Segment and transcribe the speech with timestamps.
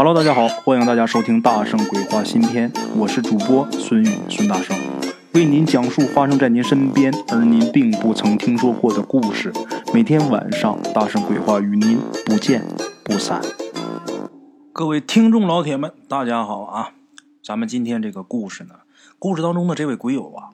[0.00, 4.78] Hello，大家好，欢迎大家收听《大圣鬼话》新篇，我是主播孙宇，孙大圣
[5.34, 9.52] 为您讲述发生在您身边而您并不曾听说过的故事。
[9.92, 12.64] 每天晚上，《大圣鬼话》与您不见
[13.02, 13.42] 不散。
[14.72, 16.92] 各位听众老铁们，大家好啊！
[17.42, 18.76] 咱们今天这个故事呢，
[19.18, 20.50] 故事当中的这位鬼友啊，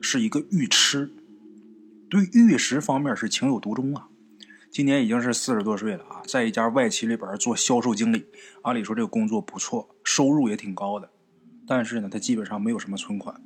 [0.00, 1.10] 是一个玉痴，
[2.08, 4.06] 对玉石方面是情有独钟啊。
[4.76, 8.26] 今年已经是四十多岁了啊，在一家外企里边做销售经理，
[8.60, 11.08] 按理说这个工作不错，收入也挺高的，
[11.66, 13.40] 但是呢，他基本上没有什么存款。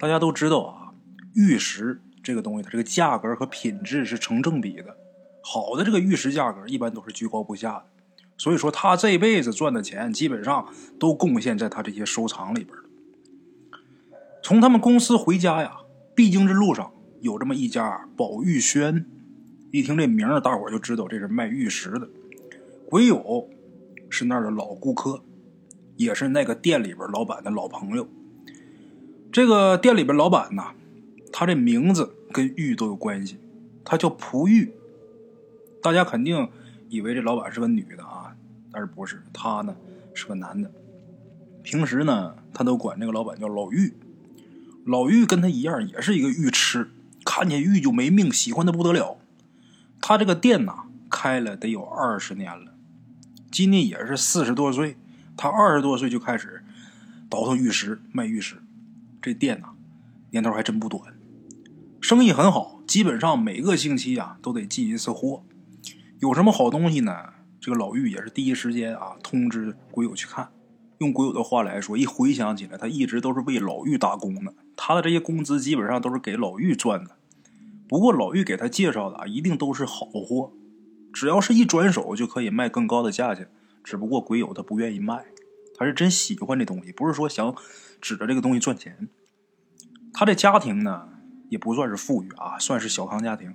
[0.00, 0.94] 大家都知道啊，
[1.34, 4.96] 玉石这个东西，它这个价格和品质是成正比的，
[5.44, 7.84] 好的这个玉石价格一般都是居高不下的，
[8.36, 10.66] 所以说他这辈子赚的钱基本上
[10.98, 12.76] 都贡献在他这些收藏里边。
[14.42, 15.76] 从他们公司回家呀，
[16.16, 19.06] 必经之路上有这么一家宝玉轩。
[19.72, 22.06] 一听这名儿，大伙儿就知道这是卖玉石的。
[22.90, 23.48] 鬼友
[24.10, 25.22] 是那儿的老顾客，
[25.96, 28.06] 也是那个店里边老板的老朋友。
[29.32, 30.62] 这个店里边老板呢，
[31.32, 33.38] 他这名字跟玉都有关系，
[33.82, 34.74] 他叫璞玉。
[35.82, 36.50] 大家肯定
[36.90, 38.36] 以为这老板是个女的啊，
[38.70, 39.74] 但是不是，他呢
[40.12, 40.70] 是个男的。
[41.62, 43.94] 平时呢，他都管这个老板叫老玉。
[44.84, 46.90] 老玉跟他一样，也是一个玉痴，
[47.24, 49.16] 看见玉就没命，喜欢的不得了。
[50.02, 52.74] 他这个店呐，开了得有二十年了，
[53.52, 54.96] 今年也是四十多岁。
[55.36, 56.64] 他二十多岁就开始
[57.30, 58.56] 倒腾玉石、卖玉石，
[59.22, 59.68] 这店呐，
[60.30, 61.14] 年头还真不短，
[62.00, 65.44] 生意很好，基本上每个星期啊都得进一次货。
[66.18, 67.12] 有什么好东西呢？
[67.60, 70.48] 这个老玉也是第一时间啊通知鬼友去看。
[70.98, 77.16] 用鬼友的话来说，一回想起来，他一直都是为老玉打工的，他的这些工资基本上都是给老玉赚的。
[77.92, 80.50] 不过老玉给他介绍的啊，一定都是好货，
[81.12, 83.50] 只要是一转手就可以卖更高的价钱。
[83.84, 85.26] 只不过鬼友他不愿意卖，
[85.76, 87.54] 他是真喜欢这东西，不是说想
[88.00, 89.10] 指着这个东西赚钱。
[90.14, 91.06] 他这家庭呢，
[91.50, 93.54] 也不算是富裕啊，算是小康家庭，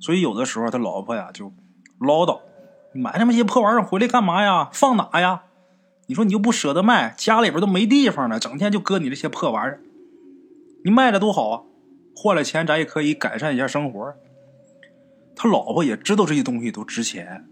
[0.00, 1.52] 所以有的时候他老婆呀就
[2.00, 2.40] 唠叨
[2.92, 4.70] ：“买那么些破玩意儿回来干嘛呀？
[4.72, 5.44] 放哪呀？
[6.08, 9.80] 你说你又不舍得卖，家里边都没地方了，整天就搁你这些破玩意儿，
[10.82, 11.62] 你卖了多好啊！”
[12.20, 14.12] 换了钱，咱也可以改善一下生活。
[15.36, 17.46] 他老婆也知道这些东西都值钱，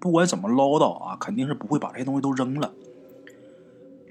[0.00, 2.74] 不管怎么唠叨啊，肯定是不会把这些东西都扔了。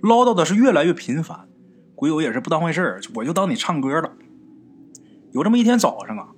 [0.02, 1.46] 唠叨的是越来越频繁，
[1.94, 4.14] 鬼友也是不当回事我就当你唱歌了。
[5.34, 6.30] 有这么一天早上啊，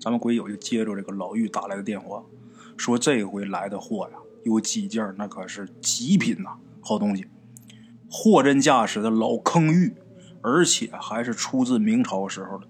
[0.00, 2.24] 咱们鬼友就接着这个老玉打来的电话，
[2.76, 7.26] 说这回来的货呀，有几件那可是极品呐，好东西，
[8.10, 9.94] 货真价实的老坑玉，
[10.40, 12.66] 而且还是出自明朝时候的。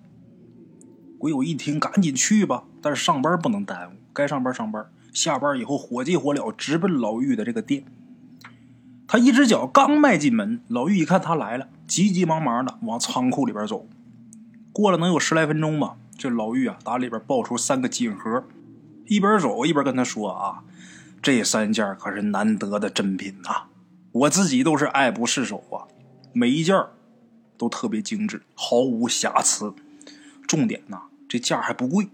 [1.23, 2.65] 鬼友一听，赶紧去吧。
[2.81, 4.85] 但是上班不能耽误，该上班上班。
[5.13, 7.85] 下班以后，火急火燎，直奔老玉的这个店。
[9.07, 13.87] 他一只脚刚迈进门，老玉一看他来了，急急忙忙的往仓库里边走。
[14.73, 18.45] 过了能有十来分钟吧，这老玉啊，打里边抱出三个锦盒，
[19.07, 20.65] 一边走一边跟他说：“啊，
[21.23, 23.67] 这三件可是难得的珍品呐，
[24.11, 25.87] 我自己都是爱不释手啊，
[26.33, 26.77] 每一件
[27.57, 29.73] 都特别精致，毫无瑕疵。
[30.49, 32.11] 重点呐。”这价还不贵，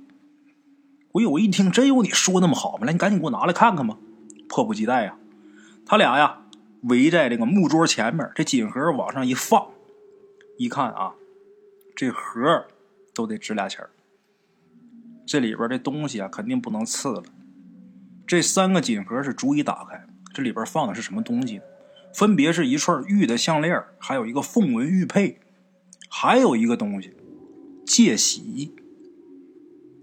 [1.10, 2.86] 鬼友一听，真有你说那么好吗？
[2.86, 3.98] 来，你赶紧给我拿来看看吧！
[4.48, 5.18] 迫不及待呀，
[5.84, 6.42] 他俩呀
[6.82, 9.72] 围在这个木桌前面，这锦盒往上一放，
[10.56, 11.14] 一看啊，
[11.96, 12.64] 这盒
[13.12, 13.84] 都得值俩钱
[15.26, 17.24] 这里边这东西啊，肯定不能次了。
[18.24, 21.62] 这三个锦盒是逐一打开，这里边放的是什么东西呢？
[22.14, 25.40] 分别是一串玉的项链，还有一个凤纹玉佩，
[26.08, 27.16] 还有一个东西
[27.84, 28.76] 戒玺。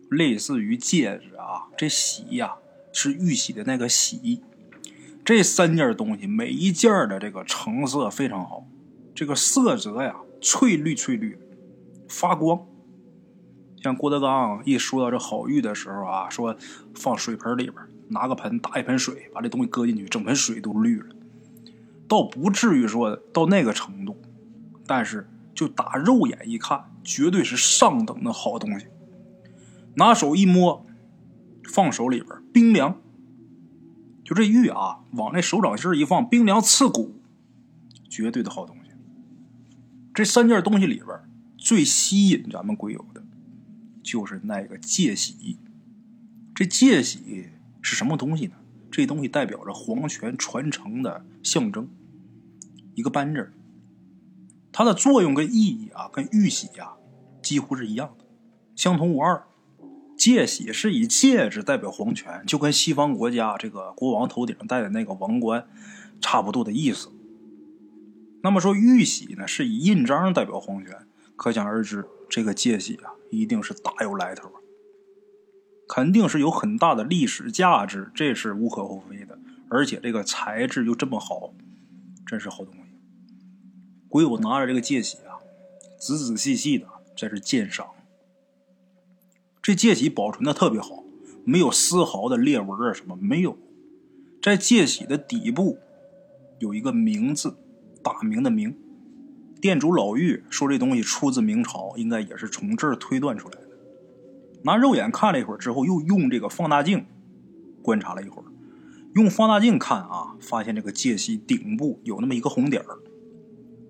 [0.09, 2.55] 类似于戒指啊，这玺呀
[2.93, 4.41] 是玉玺的那个玺。
[5.23, 8.67] 这三件东西，每一件的这个成色非常好，
[9.15, 11.37] 这个色泽呀翠绿翠绿，
[12.07, 12.65] 发光。
[13.81, 16.55] 像郭德纲一说到这好玉的时候啊，说
[16.93, 17.75] 放水盆里边，
[18.09, 21.07] 拿个盆打一盆水，把这东西搁进去，整盆水都绿了。
[22.07, 24.15] 倒不至于说到那个程度，
[24.85, 28.85] 但是就打肉眼一看，绝对是上等的好东西。
[29.95, 30.85] 拿手一摸，
[31.63, 33.01] 放手里边冰凉。
[34.23, 37.15] 就这玉啊，往那手掌心一放，冰凉刺骨，
[38.09, 38.91] 绝对的好东西。
[40.13, 41.07] 这三件东西里边
[41.57, 43.23] 最吸引咱们鬼友的，
[44.01, 45.59] 就是那个戒玺。
[46.55, 47.49] 这戒玺
[47.81, 48.53] 是什么东西呢？
[48.89, 51.89] 这东西代表着皇权传承的象征，
[52.95, 53.51] 一个扳指。
[54.71, 56.93] 它的作用跟意义啊，跟玉玺呀
[57.41, 58.25] 几乎是一样的，
[58.75, 59.45] 相同无二。
[60.17, 65.67] 戒玺是以戒指代表皇权，就跟西方国家这个国王头顶戴的那个王冠
[66.21, 67.09] 差不多的意思。
[68.41, 70.95] 那么说玉玺呢，是以印章代表皇权，
[71.35, 74.49] 可想而知，这个戒玺啊，一定是大有来头，
[75.87, 79.37] 肯定是有很大的历史价值，这是无可厚非的。
[79.67, 81.53] 而且这个材质又这么好，
[82.25, 82.81] 真是好东西。
[84.07, 85.41] 鬼友拿着这个戒玺啊，
[85.99, 86.87] 仔仔细细的
[87.17, 87.87] 在这鉴赏。
[89.65, 91.03] 这戒玺保存的特别好，
[91.43, 93.57] 没有丝毫的裂纹啊，什么没有。
[94.39, 95.79] 在戒玺的底部
[96.59, 97.57] 有一个名字，
[98.03, 98.77] 大明的明。
[99.59, 103.69] 店主老玉说这东西出自明朝，应该也是从这儿推断出来的。
[104.65, 107.07] 拿肉眼看了一会儿之后，又用这个放大镜
[107.81, 108.45] 观察了一会儿。
[109.15, 112.99] 用放大镜看啊，发现这个戒玺顶部有那么一个红点儿，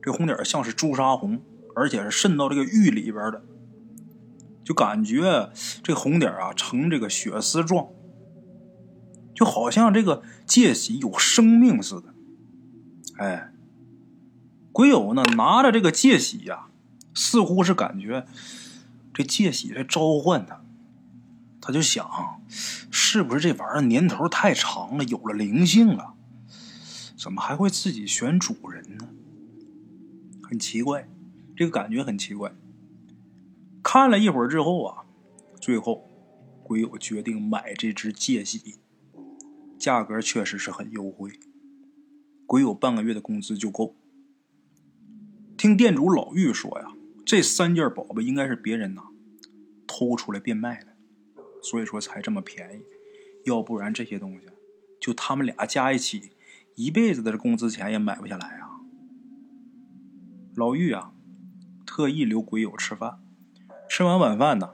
[0.01, 1.42] 这红点儿像是朱砂红，
[1.75, 3.44] 而且是渗到这个玉里边的。
[4.66, 5.52] 就感觉
[5.84, 7.88] 这红点啊呈这个血丝状，
[9.36, 12.16] 就好像这个戒喜有生命似的。
[13.18, 13.54] 哎，
[14.72, 16.66] 鬼友呢拿着这个戒喜呀，
[17.14, 18.26] 似乎是感觉
[19.14, 20.62] 这戒喜在召唤他，
[21.62, 22.42] 他就想，
[22.90, 26.16] 是不是这玩意儿年头太长了，有了灵性了？
[27.16, 29.08] 怎么还会自己选主人呢？
[30.42, 31.08] 很奇怪，
[31.56, 32.52] 这个感觉很奇怪。
[33.88, 35.06] 看了一会儿之后啊，
[35.62, 36.10] 最后
[36.64, 38.80] 鬼友决定买这只戒玺，
[39.78, 41.30] 价格确实是很优惠，
[42.48, 43.96] 鬼友半个月的工资就够。
[45.56, 46.94] 听店主老玉说呀，
[47.24, 49.04] 这三件宝贝应该是别人呐
[49.86, 50.88] 偷出来变卖的，
[51.62, 52.84] 所以说才这么便宜，
[53.46, 54.48] 要不然这些东西
[55.00, 56.31] 就他们俩加一起
[56.74, 58.81] 一辈子的工资钱也买不下来啊。
[60.56, 61.14] 老玉啊，
[61.86, 63.20] 特意留鬼友吃饭。
[63.97, 64.71] 吃完晚饭呢，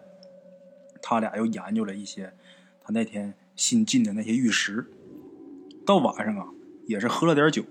[1.00, 2.34] 他俩又研究了一些
[2.84, 4.88] 他那天新进的那些玉石。
[5.86, 6.48] 到晚上啊，
[6.88, 7.64] 也是喝了点酒，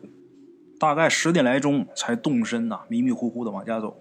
[0.79, 4.01] 大概十点来钟才动身呐，迷迷糊糊的往家走。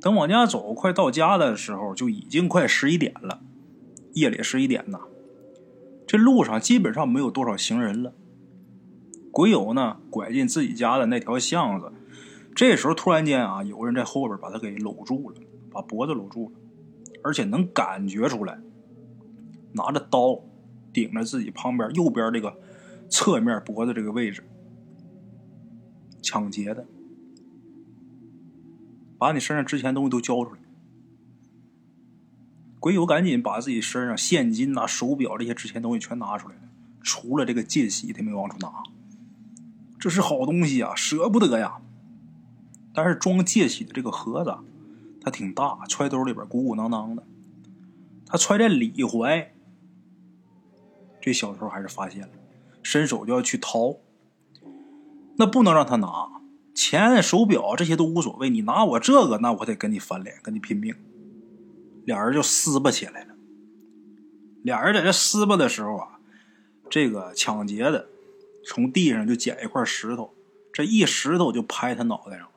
[0.00, 3.40] 等往家走，快到家的时候，就已经快十一点了。
[4.14, 4.98] 夜里十一点呐，
[6.04, 8.12] 这路上基本上没有多少行人了。
[9.30, 11.92] 鬼友呢，拐进自己家的那条巷子，
[12.56, 15.36] 这时候突然间啊，有个人在后边把他给搂住了。
[15.70, 16.56] 把脖子搂住了，
[17.22, 18.58] 而且能感觉出来，
[19.72, 20.40] 拿着刀
[20.92, 22.58] 顶着自己旁边右边这个
[23.08, 24.42] 侧面脖子这个位置，
[26.22, 26.86] 抢劫的，
[29.18, 30.60] 把你身上值钱东西都交出来。
[32.80, 36.62] 鬼友赶紧把自己身上现金呐、手表这些值钱东西全拿出来了，
[37.02, 38.72] 除了这个戒玺，他没往出拿。
[39.98, 41.80] 这是好东西啊，舍不得呀。
[42.94, 44.56] 但是装戒玺的这个盒子。
[45.20, 47.22] 它挺大，揣兜里边鼓鼓囊囊的。
[48.26, 49.54] 他揣在里怀，
[51.20, 52.28] 这小偷还是发现了，
[52.82, 53.96] 伸手就要去掏。
[55.36, 56.42] 那不能让他拿
[56.74, 60.94] 钱、手表这些都无所谓，你拿我这个，那我得跟你翻脸，跟你拼命。
[62.04, 63.34] 俩人就撕巴起来了。
[64.62, 66.20] 俩人在这撕巴的时候啊，
[66.90, 68.08] 这个抢劫的
[68.64, 70.34] 从地上就捡一块石头，
[70.72, 72.52] 这一石头就拍他脑袋上了。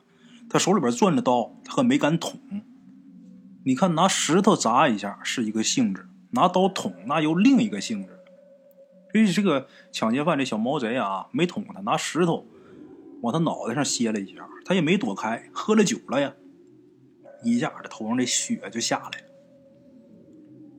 [0.52, 2.38] 他手里边攥着刀，他可没敢捅。
[3.64, 8.20] 你看，拿石头砸一下是一个性质，拿刀捅那又另一个性质。
[9.10, 12.46] 所以这个抢劫犯这小毛贼啊，没捅他，拿石头
[13.22, 15.48] 往他脑袋上歇了一下，他也没躲开。
[15.54, 16.34] 喝了酒了呀，
[17.42, 19.26] 一下这头上这血就下来了。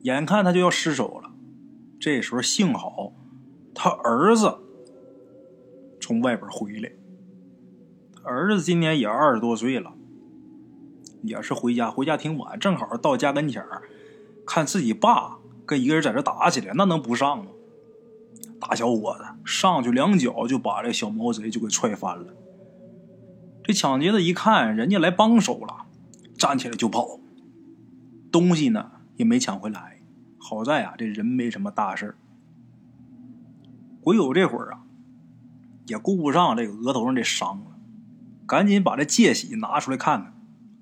[0.02, 1.32] 眼看他就要失手了，
[1.98, 3.12] 这时候幸好
[3.74, 4.56] 他儿子
[6.00, 6.92] 从外边回来。
[8.24, 9.92] 儿子今年也二十多岁了，
[11.22, 13.82] 也是回家，回家挺晚，正好到家跟前儿，
[14.46, 17.50] 看自己爸跟一个人在这打起来，那能不上吗？
[18.58, 22.32] 大小伙子上去两脚就把这小毛贼就给踹翻了。
[23.62, 25.84] 这抢劫的一看人家来帮手了，
[26.38, 27.18] 站起来就跑，
[28.32, 30.00] 东西呢也没抢回来。
[30.38, 32.16] 好在啊，这人没什么大事
[34.00, 34.82] 鬼友这会儿啊，
[35.86, 37.73] 也顾不上这个额头上这伤了。
[38.46, 40.22] 赶紧把这戒玺拿出来看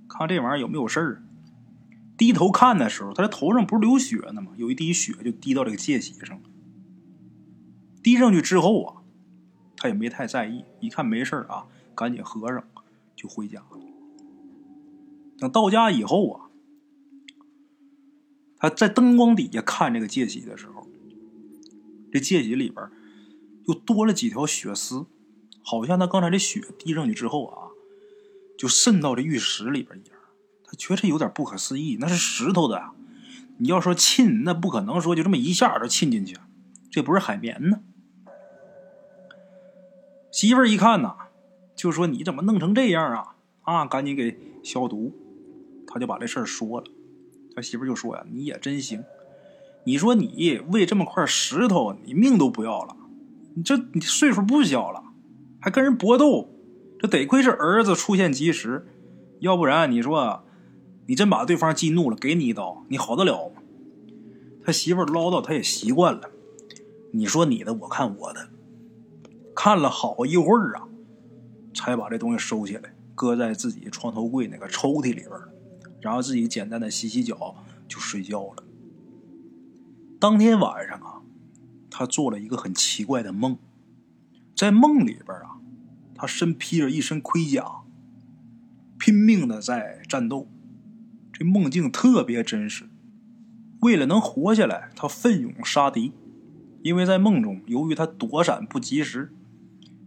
[0.09, 1.23] 看，看这玩意儿有没有事儿。
[2.16, 4.52] 低头看的时候，他这头上不是流血呢吗？
[4.57, 6.42] 有一滴血就滴到这个戒玺上了。
[8.02, 9.02] 滴上去之后啊，
[9.76, 12.62] 他也没太在意，一看没事啊，赶紧合上
[13.16, 13.81] 就回家了。
[15.38, 16.50] 等到家以后啊，
[18.59, 20.87] 他在灯光底下看这个戒玺的时候，
[22.12, 22.88] 这戒玺里边
[23.66, 25.07] 又多了几条血丝。
[25.62, 27.69] 好像他刚才这血滴上去之后啊，
[28.59, 30.19] 就渗到这玉石里边一样。
[30.64, 32.90] 他觉得有点不可思议，那是石头的，
[33.59, 36.37] 你要说沁，那不可能说就这么一下就沁进去，
[36.90, 37.81] 这不是海绵呢。
[40.31, 41.14] 媳妇儿一看呐，
[41.76, 43.37] 就说你怎么弄成这样啊？
[43.62, 45.14] 啊，赶紧给消毒。
[45.87, 46.87] 他就把这事儿说了，
[47.54, 49.04] 他媳妇就说呀：“你也真行，
[49.85, 52.97] 你说你为这么块石头，你命都不要了，
[53.54, 55.04] 你这你岁数不小了，
[55.62, 56.50] 还跟人搏斗，
[56.99, 58.87] 这得亏是儿子出现及时，
[59.38, 60.42] 要不然你说
[61.07, 63.62] 你真把对方激怒了，给你一刀，你好得了吗？”
[64.64, 66.31] 他媳妇唠叨，他也习惯了。
[67.12, 68.49] 你说你的，我看我的，
[69.54, 70.88] 看了好一会儿啊，
[71.73, 75.31] 才把这东西收起来，搁在自己床头柜那个抽屉里边。
[76.00, 77.54] 然后自己简单的洗洗脚
[77.87, 78.64] 就睡觉了。
[80.19, 81.23] 当天晚上啊，
[81.90, 83.57] 他做了一个很奇怪的梦，
[84.62, 85.59] 在梦里边啊，
[86.14, 87.66] 他身披着一身盔甲，
[88.97, 90.49] 拼命的在战斗，
[91.33, 92.85] 这梦境特别真实。
[93.81, 96.12] 为了能活下来，他奋勇杀敌，
[96.83, 99.33] 因为在梦中，由于他躲闪不及时，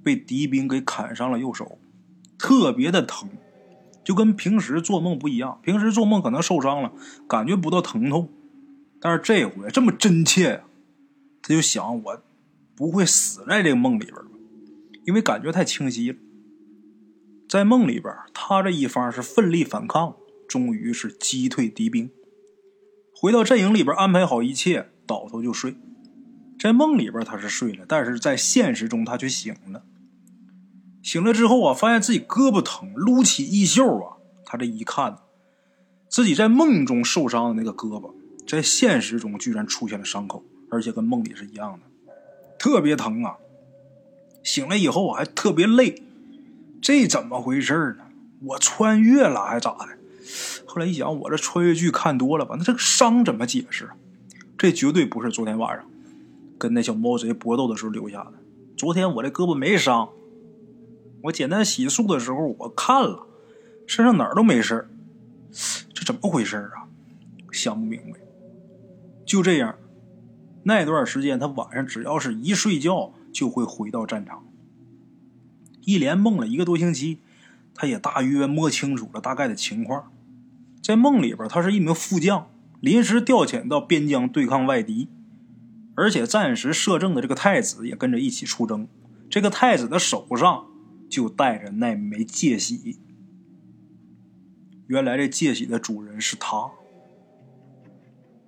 [0.01, 1.77] 被敌兵给砍伤了右手，
[2.37, 3.27] 特别的疼。
[4.05, 6.93] 就跟平时做梦不一样，平时做梦可能受伤了，
[7.27, 8.29] 感觉不到疼痛，
[9.01, 10.61] 但是这回这么真切呀，
[11.41, 12.23] 他就想我
[12.73, 14.31] 不会死在这个梦里边吧，
[15.05, 16.17] 因为感觉太清晰了。
[17.47, 20.15] 在梦里边，他这一方是奋力反抗，
[20.47, 22.09] 终于是击退敌兵，
[23.15, 25.75] 回到阵营里边安排好一切，倒头就睡。
[26.59, 29.83] 在梦里边他是睡了，但是在现实中他却醒了。
[31.03, 35.19] 醒了之后啊，发现自己胳膊疼，撸起衣袖啊，他这一看，
[36.09, 38.11] 自己在梦中受伤的那个胳膊，
[38.47, 42.13] 在现实中居然出现了伤口，而且跟梦里是一样的，
[42.57, 43.37] 特别疼啊！
[44.45, 46.03] 醒了以后我还特别累，
[46.79, 48.05] 这怎么回事呢？
[48.43, 49.87] 我穿越了还咋的？
[50.67, 52.55] 后来一想，我这穿越剧看多了吧？
[52.55, 53.89] 那这个伤怎么解释？
[54.55, 55.83] 这绝对不是昨天晚上
[56.59, 58.33] 跟那小猫贼搏斗的时候留下的。
[58.77, 60.09] 昨天我这胳膊没伤。
[61.23, 63.25] 我简单洗漱的时候，我看了，
[63.87, 64.87] 身上哪儿都没事
[65.91, 66.85] 这怎么回事啊？
[67.51, 68.19] 想不明白。
[69.25, 69.75] 就这样，
[70.61, 74.45] 那段时间他晚上只要是一睡觉，就会回到战场。
[75.81, 77.19] 一连梦了一个多星期，
[77.73, 80.09] 他也大约摸清楚了大概的情况。
[80.81, 82.47] 在梦里边，他是一名副将，
[82.79, 85.09] 临时调遣到边疆对抗外敌，
[85.95, 88.87] 而且暂时摄政的这个太子也跟着一起出征。
[89.29, 90.67] 这个太子的手上。
[91.07, 92.97] 就带着那枚戒玺。
[94.87, 96.71] 原来这戒玺的主人是他，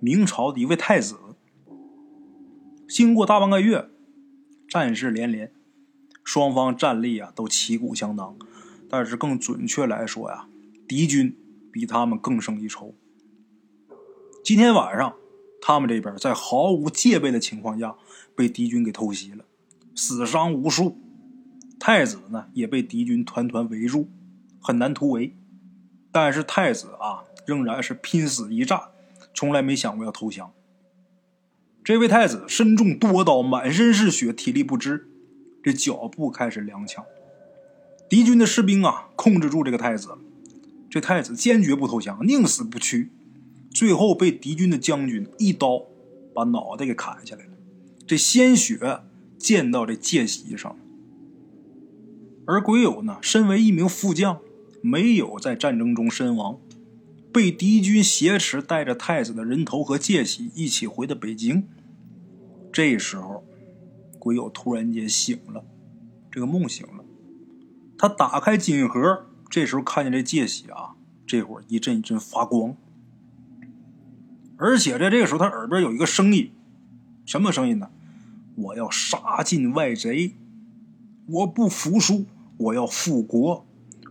[0.00, 1.16] 明朝的一位太子。
[2.88, 3.88] 经过大半个月，
[4.68, 5.50] 战事连连，
[6.22, 8.36] 双方战力啊都旗鼓相当，
[8.86, 10.46] 但是更准确来说呀，
[10.86, 11.34] 敌军
[11.72, 12.94] 比他们更胜一筹。
[14.44, 15.14] 今天晚上，
[15.62, 17.96] 他们这边在毫无戒备的情况下
[18.36, 19.46] 被敌军给偷袭了，
[19.94, 20.98] 死伤无数。
[21.80, 24.10] 太子呢也被敌军团团围住，
[24.60, 25.34] 很难突围。
[26.12, 28.80] 但是太子啊，仍然是拼死一战，
[29.32, 30.52] 从来没想过要投降。
[31.88, 35.08] 这位太子身中多刀，满身是血，体力不支，
[35.62, 37.02] 这脚步开始踉跄。
[38.10, 40.10] 敌军的士兵啊，控制住这个太子。
[40.90, 43.08] 这太子坚决不投降，宁死不屈。
[43.70, 45.86] 最后被敌军的将军一刀
[46.34, 47.52] 把脑袋给砍下来了，
[48.06, 49.00] 这鲜血
[49.38, 50.76] 溅到这戒席上。
[52.44, 54.40] 而鬼友呢，身为一名副将，
[54.82, 56.60] 没有在战争中身亡，
[57.32, 61.66] 被敌军挟持，带着太子的人头和戒玺一起回的北京。
[62.78, 63.42] 这时候，
[64.20, 65.64] 鬼友突然间醒了，
[66.30, 67.04] 这个梦醒了。
[67.98, 70.94] 他打开金盒，这时候看见这戒玺啊，
[71.26, 72.76] 这会儿一阵一阵发光。
[74.58, 76.52] 而且在这个时候，他耳边有一个声音，
[77.26, 77.90] 什么声音呢？
[78.54, 80.36] 我要杀尽外贼，
[81.26, 82.26] 我不服输。
[82.58, 83.66] 我要复国，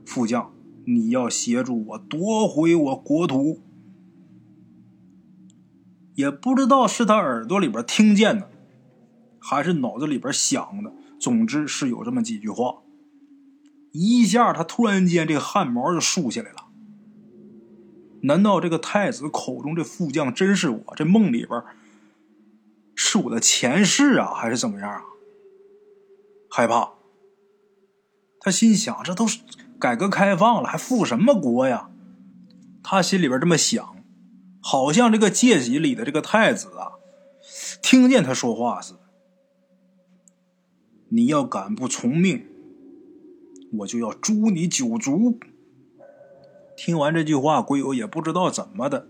[0.05, 0.51] 副将，
[0.83, 3.61] 你要协助我夺回我国土。
[6.15, 8.49] 也不知道是他耳朵里边听见的，
[9.49, 10.91] 还是脑子里边想的。
[11.19, 12.83] 总之是有这么几句话。
[13.93, 16.67] 一下，他突然间这个汗毛就竖起来了。
[18.23, 20.93] 难道这个太子口中这副将真是我？
[20.95, 21.63] 这梦里边
[22.93, 25.01] 是我的前世啊，还是怎么样啊？
[26.49, 26.93] 害怕。
[28.39, 29.39] 他心想：“这都是
[29.79, 31.89] 改革开放了，还复什么国呀？”
[32.83, 33.95] 他心里边这么想，
[34.61, 36.93] 好像这个戒玺里的这个太子啊，
[37.81, 38.99] 听见他说话似的。
[41.09, 42.43] 你要敢不从命，
[43.79, 45.39] 我就要诛你九族。
[46.75, 49.07] 听完这句话，鬼友也不知道怎么的，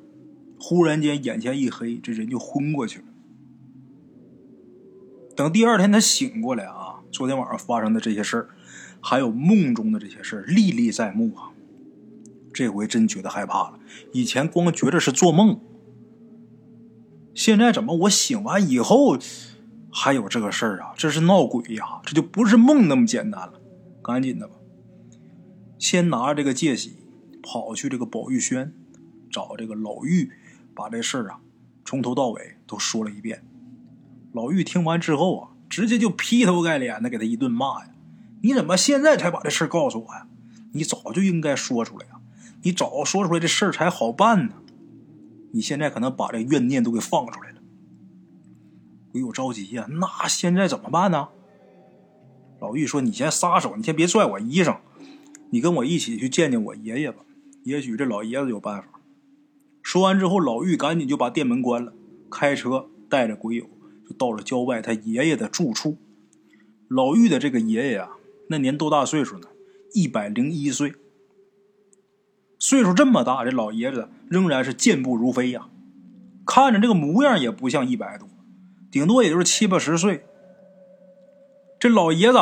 [0.59, 3.05] 忽然间眼前一黑，这人就昏过去了。
[5.35, 8.49] 等第二天他醒过来啊，昨天晚上发生的这些事儿，
[9.01, 11.51] 还有梦中的这些事儿，历历在目啊。
[12.53, 13.79] 这回真觉得害怕了。
[14.13, 15.59] 以前光觉着是做梦，
[17.35, 19.15] 现在怎么我醒完以后
[19.99, 20.93] 还有这个事儿啊？
[20.95, 21.99] 这是闹鬼呀！
[22.05, 23.53] 这就不是梦那么简单了。
[24.03, 24.53] 赶紧的吧，
[25.79, 26.97] 先拿这个戒喜，
[27.41, 28.71] 跑去这个宝玉轩，
[29.31, 30.31] 找这个老玉，
[30.75, 31.39] 把这事儿啊
[31.83, 33.43] 从头到尾都说了一遍。
[34.33, 37.89] 老玉听完之后啊，直接就劈头盖脸的给他一顿骂呀！
[38.43, 40.27] 你怎么现在才把这事儿告诉我呀？
[40.73, 42.19] 你早就应该说出来呀！
[42.61, 44.53] 你早说出来，这事儿才好办呢。
[45.53, 47.56] 你现在可能把这怨念都给放出来了。
[49.17, 51.29] 鬼友着急呀，那现在怎么办呢？
[52.59, 54.77] 老玉说：“你先撒手，你先别拽我衣裳，
[55.49, 57.23] 你跟我一起去见见我爷爷吧。
[57.63, 59.01] 也许这老爷子有办法。”
[59.81, 61.93] 说完之后，老玉赶紧就把店门关了，
[62.29, 63.67] 开车带着鬼友
[64.07, 65.97] 就到了郊外他爷爷的住处。
[66.87, 68.11] 老玉的这个爷爷啊，
[68.49, 69.47] 那年多大岁数呢？
[69.93, 70.93] 一百零一岁。
[72.59, 75.69] 岁数这么大，这老爷子仍然是健步如飞呀，
[76.45, 78.27] 看着这个模样也不像一百多，
[78.97, 80.25] 顶多也就是七八十岁。
[81.77, 82.39] 这老爷子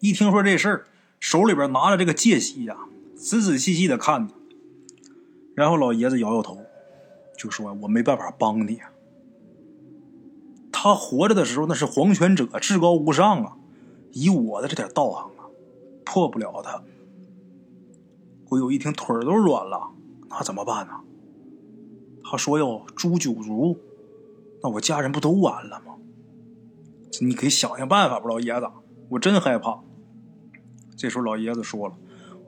[0.00, 0.86] 一听说这事儿，
[1.20, 2.76] 手里边拿着这个戒喜呀，
[3.14, 4.34] 仔仔细细的看着，
[5.54, 6.58] 然后老爷子摇摇头，
[7.36, 8.80] 就说：“我没办法帮你。
[10.72, 13.56] 他活着的时候那是皇权者，至高无上啊，
[14.10, 15.46] 以我的这点道行啊，
[16.04, 16.82] 破不了他。”
[18.44, 19.92] 鬼友一听，腿儿都软了。
[20.30, 20.94] 那怎么办呢？
[22.24, 23.78] 他说要诛九族，
[24.62, 25.94] 那我家人不都完了吗？
[27.20, 28.68] 你可以想想办法吧，老爷子，
[29.08, 29.80] 我真害怕。
[30.96, 31.96] 这时候老爷子说了：“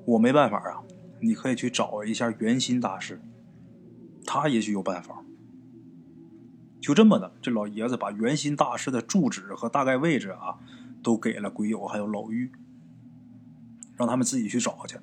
[0.07, 0.83] 我没办法啊，
[1.21, 3.21] 你可以去找一下圆心大师，
[4.27, 5.23] 他也许有办法。”
[6.81, 10.59] 就这么的，这老爷子把圆心大师的住址和大概位置啊，
[11.03, 12.51] 都给了鬼友还有老玉，
[13.97, 14.99] 让他们自己去找去。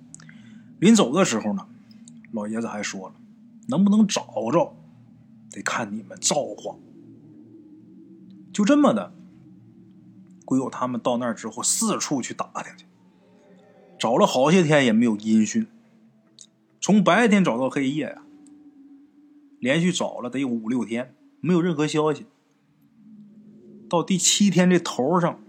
[0.80, 1.68] 临走的时候呢，
[2.32, 3.16] 老爷子还说了
[3.70, 4.76] ：“能不能找着，
[5.52, 6.76] 得看你们造化。”
[8.58, 9.14] 就这么的，
[10.44, 12.86] 鬼友他们到那儿之后，四处去打听去，
[14.00, 15.68] 找了好些天也没有音讯。
[16.82, 18.24] 从白天找到黑夜呀，
[19.60, 22.26] 连续找了得有五六天，没有任何消息。
[23.88, 25.40] 到第七天这头上，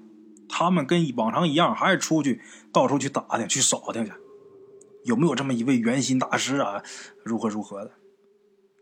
[0.47, 4.13] 他们跟往常一样，还是出去到处去打听、去扫听去。
[5.05, 6.83] 有没有这么一位圆心大师啊？
[7.25, 7.93] 如何如何的？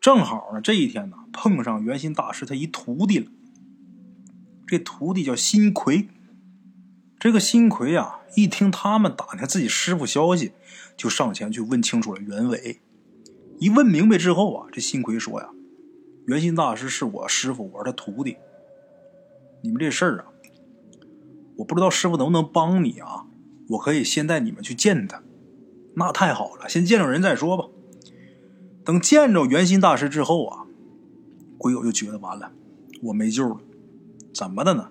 [0.00, 3.30] 正好呢，这一天呢，碰上圆心大师他一徒弟了。
[4.66, 6.08] 这徒弟叫辛奎。
[7.18, 10.52] 这个辛奎啊，一听他们打听自己师傅消息，
[10.96, 12.80] 就上前去问清楚了原委。
[13.58, 15.48] 一问明白之后啊，这辛奎说呀
[16.28, 18.36] ：“圆心大师是我师傅，我是他徒弟。
[19.62, 20.26] 你们这事儿啊，
[21.56, 23.24] 我不知道师傅能不能帮你啊？
[23.70, 25.22] 我可以先带你们去见他。”
[25.96, 27.64] 那太好了，先见着人再说吧。
[28.84, 30.66] 等见着圆心大师之后啊，
[31.56, 32.52] 鬼友就觉得完了，
[33.04, 33.58] 我没救了。
[34.36, 34.88] 怎么的呢？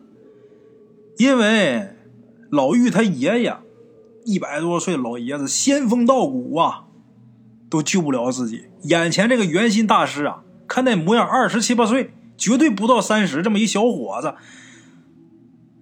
[1.17, 1.95] 因为
[2.49, 3.55] 老玉他爷爷
[4.25, 6.85] 一百多岁老爷子仙风道骨啊，
[7.69, 8.65] 都救不了自己。
[8.81, 14.33] 眼前这个圆心大师啊，看那模样，二十七八岁，绝对不到三十，这么一小伙子，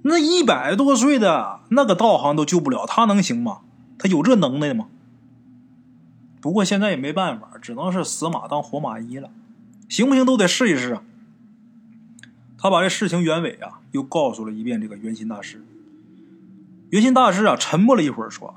[0.02, 3.62] 那一百多岁的那个道行都救不了，他能行吗？
[3.98, 4.88] 他有这能耐吗？
[6.42, 9.30] 不过现在也没办法，只能是死马当活马医了，
[9.88, 11.04] 行不行都得试一试啊。
[12.64, 15.62] 他把这事情原委啊又告诉了一遍这个圆心大师。
[16.92, 18.56] 圆心大师啊沉默了一会儿，说：“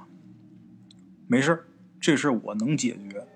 [1.27, 1.66] 没事
[2.01, 3.27] 这事我能解决。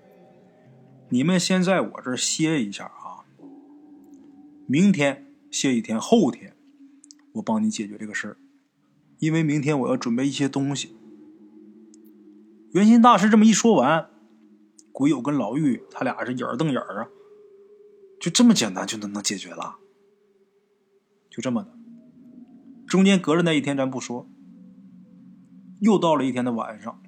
[1.08, 3.26] 你们先在我这儿歇一下啊，
[4.68, 6.54] 明天歇一天，后天
[7.32, 8.36] 我帮你解决这个事儿，
[9.18, 10.94] 因为明天我要准备一些东西。”
[12.74, 14.08] 圆心大师这么一说完。
[14.92, 17.08] 鬼友跟老玉，他俩是眼瞪眼儿啊，
[18.20, 19.78] 就这么简单就能能解决了，
[21.30, 21.70] 就这么的。
[22.86, 24.26] 中间隔着那一天咱不说，
[25.78, 27.00] 又到了一天的晚上。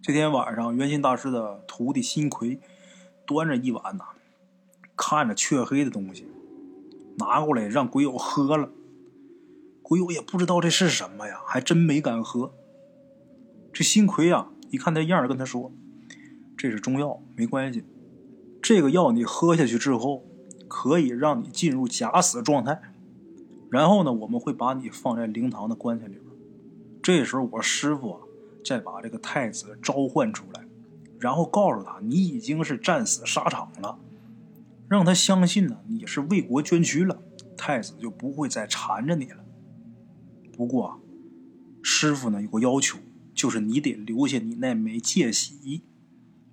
[0.00, 2.60] 这天晚上，圆心大师的徒弟辛奎
[3.26, 4.04] 端着一碗呐，
[4.96, 6.26] 看着黢黑的东西，
[7.18, 8.70] 拿过来让鬼友喝了。
[9.82, 12.54] 鬼友也不知道这是什么呀，还真没敢喝。
[13.72, 15.72] 这辛奎啊，一看他样儿，跟他说。
[16.56, 17.84] 这是中药，没关系。
[18.62, 20.24] 这个药你喝下去之后，
[20.68, 22.80] 可以让你进入假死状态。
[23.72, 26.24] 然后呢，我们会把你放在灵堂的棺材里边。
[27.02, 28.20] 这时候，我师傅啊，
[28.62, 30.66] 再把这个太子召唤出来，
[31.18, 33.98] 然后告诉他，你已经是战死沙场了。
[34.88, 37.22] 让他相信呢你是为国捐躯了，
[37.56, 39.42] 太子就不会再缠着你了。
[40.54, 41.00] 不过，
[41.82, 42.98] 师傅呢有个要求，
[43.32, 45.80] 就是你得留下你那枚戒玺，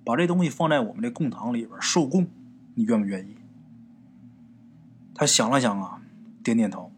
[0.05, 2.27] 把这东西放在我们这供堂里边受供，
[2.75, 3.35] 你愿不愿意？
[5.13, 6.01] 他想了想啊，
[6.41, 6.93] 点点头。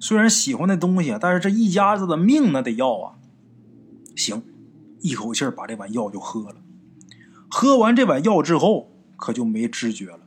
[0.00, 3.18] 虽然喜欢那东西，但是这一家子的命那得要啊。
[4.16, 4.42] 行，
[5.00, 6.56] 一口气把这碗药就喝了。
[7.50, 10.20] 喝完这碗药之后，可就没知觉了。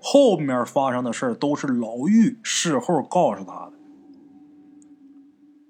[0.00, 3.72] 后面发生的事都是老妪事后告诉他的。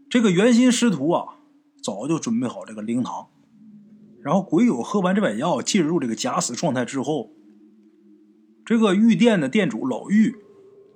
[0.08, 1.24] 这个圆心师徒啊，
[1.82, 3.28] 早就准备好这个灵堂，
[4.22, 7.30] 然后鬼友喝完这碗药，进入这个假死状态之后，
[8.64, 10.34] 这个玉店的店主老妪。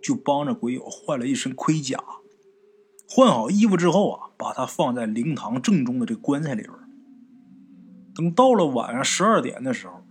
[0.07, 1.99] 就帮着鬼友换了一身盔甲，
[3.09, 6.73] 换好衣服之后啊，把他放在灵堂正中的这棺材里边。
[8.15, 10.05] 等到了晚上十二点的时候，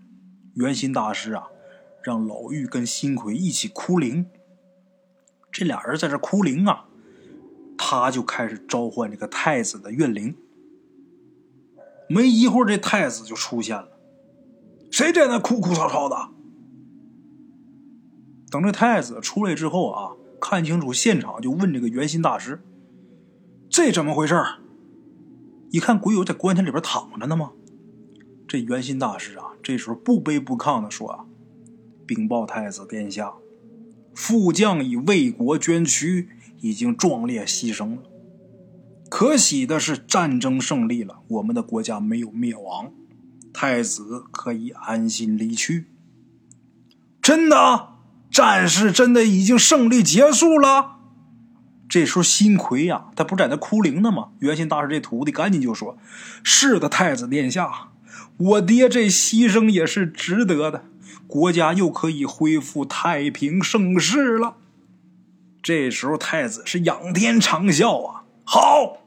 [0.55, 1.47] 圆心大师啊，
[2.03, 4.25] 让老妪跟新奎一起哭灵。
[5.49, 6.87] 这俩人在这哭灵啊，
[7.77, 10.35] 他就开始召唤这个太子的怨灵。
[12.09, 13.87] 没一会儿，这太子就出现了。
[14.91, 16.34] 谁在那哭哭吵吵的？
[18.55, 22.61] 等这太子出来之后啊，看清楚现场，就问这个圆心大师
[23.69, 24.41] ：“这怎么回事？”
[25.71, 27.51] 一看鬼友在棺材里边躺着呢吗？
[28.47, 31.25] 这圆心大师啊，这时候不卑不亢的说：“啊，
[32.07, 33.33] 禀报太子殿下，
[34.13, 36.29] 副将已为国捐躯，
[36.61, 38.03] 已经壮烈牺牲了。
[39.09, 42.93] 可喜的是，战争胜利了，我们的国家没有灭亡，
[43.51, 45.87] 太子可以安心离去。”
[47.21, 47.94] 真的。
[48.35, 50.97] 战事真的已经胜利结束了。
[51.87, 54.31] 这时候，新奎呀，他不在那哭灵呢吗？
[54.39, 55.97] 元心大师这徒弟赶紧就说
[56.43, 57.91] ：“是的，太子殿下，
[58.35, 60.83] 我爹这牺牲也是值得的，
[61.27, 64.57] 国家又可以恢复太平盛世了。”
[65.63, 68.97] 这时候，太子是仰天长啸啊：“好，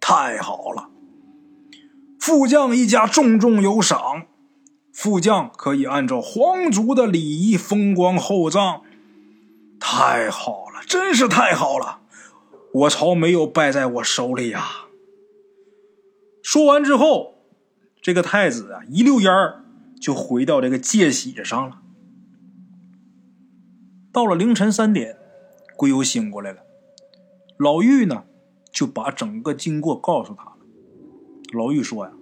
[0.00, 0.88] 太好了！
[2.18, 4.22] 副将一家重重有赏。”
[5.02, 8.82] 副将可以按照皇族的礼仪风光厚葬，
[9.80, 12.00] 太好了，真是太好了！
[12.74, 14.62] 我朝没有败在我手里呀。
[16.42, 17.36] 说完之后，
[18.02, 19.64] 这个太子啊一溜烟儿
[19.98, 21.80] 就回到这个界喜上了。
[24.12, 25.16] 到了凌晨三点，
[25.78, 26.58] 鬼友醒过来了，
[27.56, 28.24] 老妪呢
[28.70, 30.52] 就把整个经过告诉他了。
[31.54, 32.12] 老妪说呀。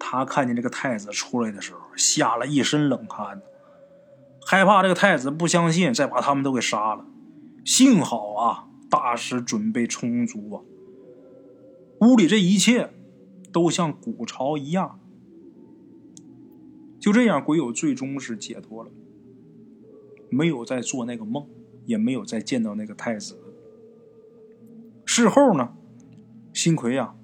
[0.00, 3.42] 他看见这个太子出来的时候，吓了一身冷汗，
[4.46, 7.04] 害怕这个太子不相信，再把他们都给杀了。
[7.64, 10.62] 幸好啊，大师准备充足啊，
[12.00, 12.90] 屋里这一切
[13.52, 14.98] 都像古朝一样。
[17.00, 18.90] 就这样，鬼友最终是解脱了，
[20.30, 21.46] 没有再做那个梦，
[21.84, 23.38] 也没有再见到那个太子。
[25.04, 25.74] 事后呢，
[26.52, 27.14] 辛奎呀，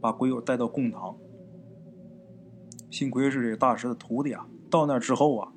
[0.00, 1.16] 把鬼友带到供堂。
[2.90, 4.46] 幸亏是这大师的徒弟啊！
[4.68, 5.52] 到那之后啊，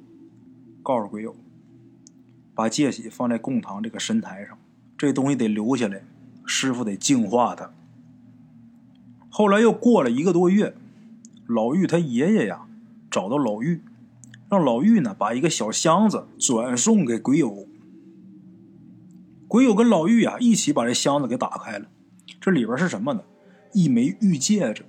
[0.84, 1.36] 告诉鬼友，
[2.54, 4.58] 把戒玺放在供堂这个神台上，
[4.98, 6.04] 这东西得留下来，
[6.46, 7.74] 师傅得净化它。
[9.30, 10.76] 后来又过了一个多月，
[11.48, 12.68] 老妪他爷爷呀
[13.10, 13.80] 找到老妪，
[14.48, 17.68] 让老妪呢把一个小箱子转送给鬼友。
[19.48, 21.88] 鬼友跟老妪啊一起把这箱子给打开了，
[22.40, 23.24] 这里边是什么呢？
[23.74, 24.86] 一枚玉戒指。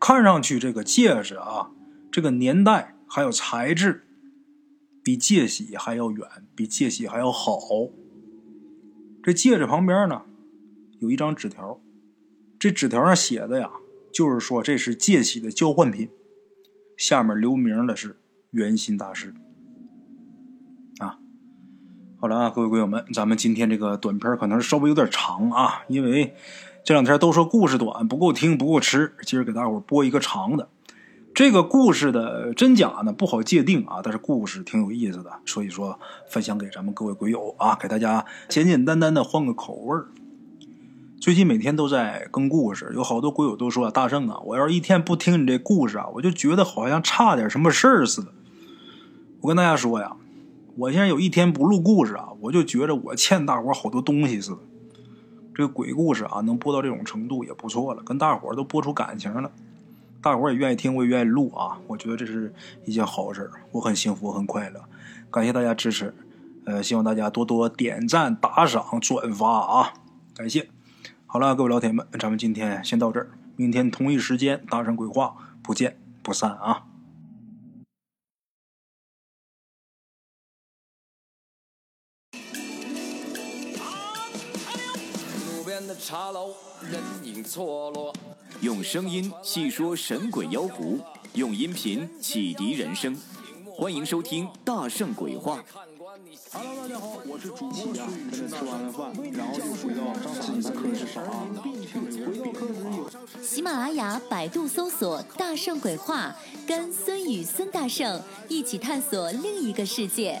[0.00, 1.70] 看上去这个戒指啊，
[2.10, 4.06] 这个年代还有材质，
[5.02, 7.58] 比戒玺还要远，比戒玺还要好。
[9.22, 10.22] 这戒指旁边呢，
[11.00, 11.80] 有一张纸条，
[12.58, 13.70] 这纸条上写的呀，
[14.12, 16.08] 就是说这是戒玺的交换品。
[16.96, 18.18] 下面留名的是
[18.50, 19.34] 圆心大师。
[20.98, 21.18] 啊，
[22.20, 26.36] 好了啊，各位鬼友们，咱们今天这个短片可能稍微有点长啊，因为。
[26.84, 30.68] 这两天都说故事短不够听不够吃，今儿给大伙播一个长的。
[31.34, 40.06] 这个故事的真假呢不好界定啊，但是故事挺有意思的，所以说分享给咱们各位鬼友啊，给大家简简单单的换个口味儿。
[41.20, 48.28] 最近每天都在更故事，有好多鬼友都说大圣啊，我要是一天不听你这故事啊，我就觉得好像差点什么事儿似的。
[49.42, 50.16] 我跟大家说呀，
[50.76, 54.58] 我现在有一天不录故事啊，我就觉着我欠大伙好多东西似的。
[55.58, 59.50] 这个鬼故事啊，能播到这种程度也不错了，跟大伙儿都播出感情了，
[60.22, 64.84] 大伙儿也愿意听，我也愿意录啊，我觉得这是一件好事我很幸福，很快乐，
[65.32, 66.14] 感谢大家支持，
[66.64, 69.94] 呃，希望大家多多点赞、打赏、转发啊，
[70.32, 70.68] 感谢。
[71.26, 76.84] 好了，各位老铁们，咱们今天先到这儿，明天同一时间大圣鬼话不见不散啊。
[85.98, 88.14] 茶楼，人影错落。
[88.60, 90.98] 用声音细说神鬼妖狐，
[91.34, 93.16] 用音频启迪人生。
[93.76, 95.58] 欢迎收听《大圣鬼话》。
[96.52, 97.96] Hello，大家好，我是主播孙宇。
[98.32, 101.46] 现在吃完了饭，然后就回到自己的课室上啊。
[103.42, 106.34] 喜马拉雅、百度搜索“大圣鬼话”，
[106.66, 110.40] 跟孙宇、孙大圣一起探索另一个世界。